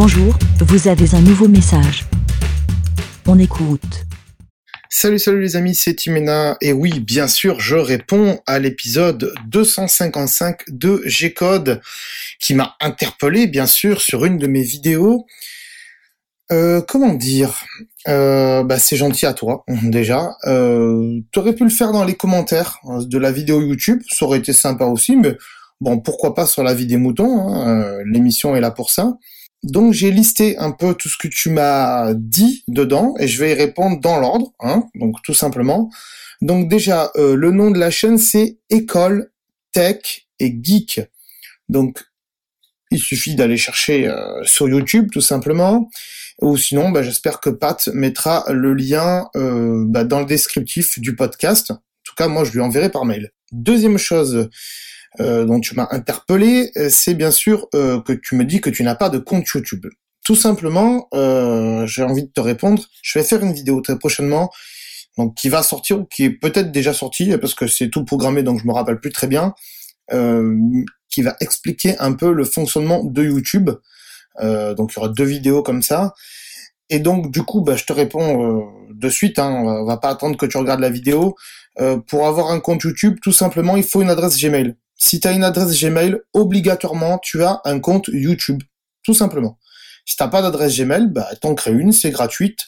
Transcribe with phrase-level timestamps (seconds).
[0.00, 2.04] Bonjour, vous avez un nouveau message.
[3.26, 4.06] On écoute.
[4.88, 6.56] Salut, salut les amis, c'est Timena.
[6.60, 11.80] Et oui, bien sûr, je réponds à l'épisode 255 de G-Code
[12.38, 15.26] qui m'a interpellé, bien sûr, sur une de mes vidéos.
[16.52, 17.64] Euh, comment dire?
[18.06, 20.36] Euh, bah, C'est gentil à toi, déjà.
[20.44, 24.26] Euh, tu aurais pu le faire dans les commentaires hein, de la vidéo YouTube, ça
[24.26, 25.36] aurait été sympa aussi, mais
[25.80, 29.14] bon, pourquoi pas sur la vie des moutons, hein, euh, l'émission est là pour ça.
[29.62, 33.50] Donc j'ai listé un peu tout ce que tu m'as dit dedans et je vais
[33.50, 35.90] y répondre dans l'ordre, hein, donc tout simplement.
[36.40, 39.30] Donc déjà, euh, le nom de la chaîne c'est École
[39.72, 41.00] Tech et Geek.
[41.68, 42.04] Donc
[42.90, 45.88] il suffit d'aller chercher euh, sur YouTube tout simplement.
[46.40, 51.16] Ou sinon, bah, j'espère que Pat mettra le lien euh, bah, dans le descriptif du
[51.16, 51.72] podcast.
[51.72, 53.32] En tout cas, moi je lui enverrai par mail.
[53.50, 54.48] Deuxième chose,
[55.20, 58.70] euh, dont tu m'as interpellé, euh, c'est bien sûr euh, que tu me dis que
[58.70, 59.86] tu n'as pas de compte YouTube.
[60.24, 61.08] Tout simplement,
[61.86, 62.82] j'ai envie de te répondre.
[63.02, 64.50] Je vais faire une vidéo très prochainement,
[65.16, 68.60] donc qui va sortir, qui est peut-être déjà sortie parce que c'est tout programmé, donc
[68.60, 69.54] je me rappelle plus très bien,
[71.08, 73.70] qui va expliquer un peu le fonctionnement de YouTube.
[74.38, 76.12] donc il y aura deux vidéos comme ça.
[76.90, 79.38] Et donc du coup, bah, je te réponds de suite.
[79.38, 81.36] Hein, on va pas attendre que tu regardes la vidéo.
[82.06, 85.32] pour avoir un compte YouTube, tout simplement, il faut une adresse Gmail si tu as
[85.32, 88.62] une adresse Gmail, obligatoirement, tu as un compte YouTube,
[89.04, 89.58] tout simplement.
[90.04, 92.66] Si t'as pas d'adresse Gmail, bah, t'en crées une, c'est gratuite,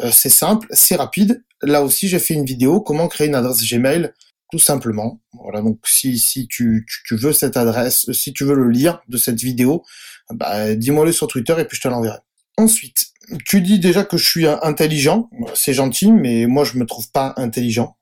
[0.00, 1.42] euh, c'est simple, c'est rapide.
[1.62, 4.12] Là aussi, j'ai fait une vidéo, comment créer une adresse Gmail,
[4.50, 5.20] tout simplement.
[5.32, 9.16] Voilà, donc si, si tu, tu, veux cette adresse, si tu veux le lire de
[9.16, 9.84] cette vidéo,
[10.30, 12.18] bah, dis-moi-le sur Twitter et puis je te l'enverrai.
[12.56, 13.08] Ensuite,
[13.46, 17.32] tu dis déjà que je suis intelligent, c'est gentil, mais moi je me trouve pas
[17.36, 17.96] intelligent.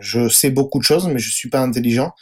[0.00, 2.12] Je sais beaucoup de choses, mais je suis pas intelligent.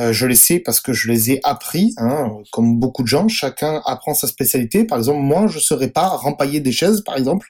[0.00, 3.28] Euh, je les sais parce que je les ai appris, hein, comme beaucoup de gens.
[3.28, 4.84] Chacun apprend sa spécialité.
[4.84, 7.48] Par exemple, moi, je ne serais pas rempailler des chaises, par exemple.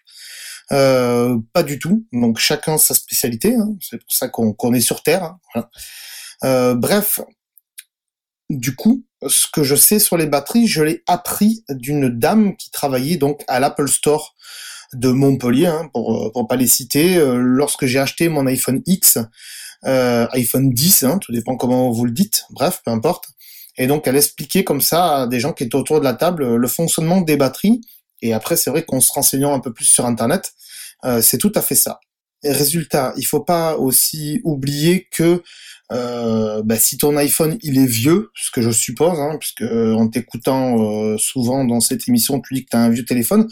[0.73, 2.07] Euh, pas du tout.
[2.13, 3.55] Donc chacun sa spécialité.
[3.55, 3.75] Hein.
[3.81, 5.37] C'est pour ça qu'on est sur Terre.
[5.55, 5.65] Hein.
[6.45, 7.21] Euh, bref,
[8.51, 12.71] du coup, ce que je sais sur les batteries, je l'ai appris d'une dame qui
[12.71, 14.35] travaillait donc à l'Apple Store
[14.93, 17.17] de Montpellier, pour, pour pas les citer.
[17.37, 19.19] lorsque j'ai acheté mon iPhone X,
[19.87, 23.27] euh, iPhone 10, hein, tout dépend comment vous le dites, bref, peu importe.
[23.77, 26.57] Et donc elle expliquait comme ça à des gens qui étaient autour de la table
[26.57, 27.81] le fonctionnement des batteries.
[28.23, 30.53] Et après, c'est vrai qu'en se renseignant un peu plus sur Internet,
[31.05, 32.01] euh, c'est tout à fait ça.
[32.43, 35.43] Et résultat, il faut pas aussi oublier que
[35.93, 40.09] euh, bah, si ton iPhone il est vieux, ce que je suppose, hein, puisque en
[40.09, 43.49] t'écoutant souvent dans cette émission, tu dis que tu as un vieux téléphone,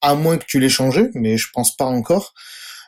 [0.00, 2.34] à moins que tu l'aies changé, mais je pense pas encore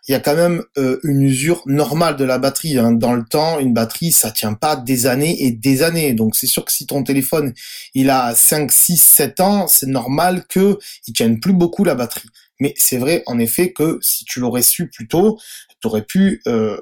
[0.07, 2.79] il y a quand même euh, une usure normale de la batterie.
[2.79, 2.93] Hein.
[2.93, 6.13] Dans le temps, une batterie, ça tient pas des années et des années.
[6.13, 7.55] Donc c'est sûr que si ton téléphone,
[7.95, 12.29] il a 5, 6, 7 ans, c'est normal que il tienne plus beaucoup la batterie.
[12.61, 15.39] Mais c'est vrai, en effet, que si tu l'aurais su plus tôt,
[15.81, 16.79] tu aurais pu euh,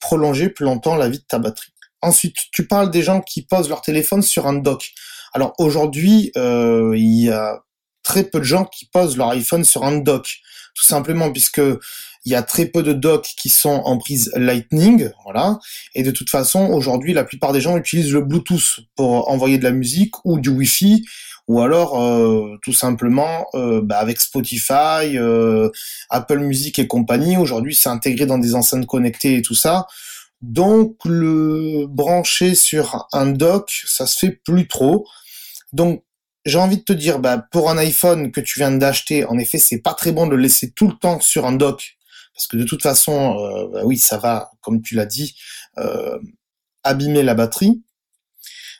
[0.00, 1.72] prolonger plus longtemps la vie de ta batterie.
[2.02, 4.92] Ensuite, tu parles des gens qui posent leur téléphone sur un dock.
[5.32, 7.60] Alors aujourd'hui, euh, il y a
[8.02, 10.40] très peu de gens qui posent leur iPhone sur un dock,
[10.74, 11.62] tout simplement puisque
[12.24, 15.58] il y a très peu de docks qui sont en prise Lightning, voilà.
[15.94, 19.64] Et de toute façon, aujourd'hui, la plupart des gens utilisent le Bluetooth pour envoyer de
[19.64, 21.04] la musique ou du Wi-Fi,
[21.48, 25.68] ou alors euh, tout simplement euh, bah, avec Spotify, euh,
[26.08, 27.36] Apple Music et compagnie.
[27.36, 29.86] Aujourd'hui, c'est intégré dans des enceintes connectées et tout ça.
[30.40, 35.06] Donc le brancher sur un dock, ça se fait plus trop.
[35.72, 36.02] Donc
[36.46, 39.58] j'ai envie de te dire, bah, pour un iPhone que tu viens d'acheter, en effet,
[39.58, 41.93] c'est pas très bon de le laisser tout le temps sur un dock
[42.34, 45.36] parce que de toute façon, euh, bah oui, ça va, comme tu l'as dit,
[45.78, 46.18] euh,
[46.82, 47.82] abîmer la batterie.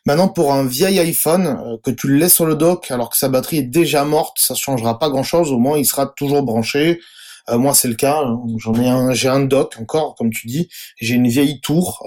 [0.06, 3.16] Maintenant, pour un vieil iPhone euh, que tu le laisses sur le dock alors que
[3.16, 5.52] sa batterie est déjà morte, ça changera pas grand-chose.
[5.52, 7.00] Au moins, il sera toujours branché.
[7.48, 8.22] moi, c'est le cas.
[8.24, 8.42] Hein.
[8.58, 10.68] J'en ai un, j'ai un dock encore, comme tu dis.
[10.96, 12.04] J'ai une vieille tour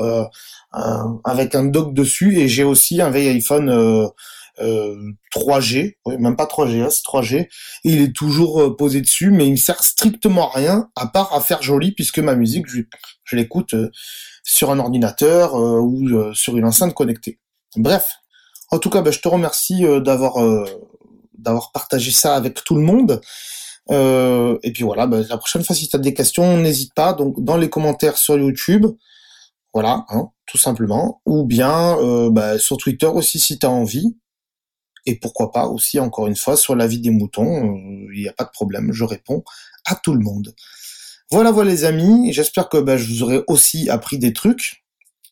[1.24, 4.09] avec un dock dessus et j'ai aussi un vieil iPhone
[4.59, 7.49] 3G, euh, même pas 3G, hein, c'est 3G, et
[7.84, 11.34] il est toujours euh, posé dessus, mais il me sert strictement à rien, à part
[11.34, 12.82] à faire joli, puisque ma musique, je,
[13.35, 13.91] l'écoute euh,
[14.43, 17.40] sur un ordinateur ou sur une enceinte connectée.
[17.76, 18.16] Bref,
[18.72, 20.35] en tout cas, ben, je te remercie d'avoir
[21.37, 23.20] d'avoir partagé ça avec tout le monde.
[23.90, 27.11] et puis voilà, ben, la prochaine fois si tu as des questions, n'hésite pas.
[27.11, 28.85] Donc dans les commentaires sur YouTube,
[29.73, 31.97] voilà, hein, tout simplement, ou bien
[32.32, 34.16] ben, sur Twitter aussi si tu as envie
[35.08, 38.28] et pourquoi pas aussi, encore une fois, sur la vie des moutons, euh, il n'y
[38.28, 39.44] a pas de problème, je réponds
[39.86, 40.54] à tout le monde.
[41.32, 44.84] Voilà, voilà les amis, j'espère que bah, je vous aurai aussi appris des trucs,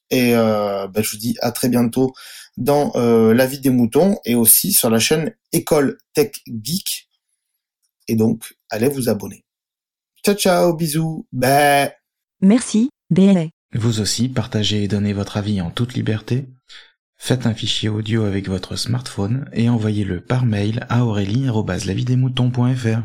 [0.10, 2.14] et euh, bah, je vous dis à très bientôt
[2.56, 7.10] dans euh, la vie des moutons, et aussi sur la chaîne École Tech Geek.
[8.08, 9.44] et donc allez vous abonner.
[10.24, 11.28] Ciao ciao, bisous.
[12.42, 13.48] Merci, BLA.
[13.74, 16.46] Vous aussi, partagez et donnez votre avis en toute liberté.
[17.18, 23.02] Faites un fichier audio avec votre smartphone et envoyez-le par mail à aurélie.lavidemouton.fr.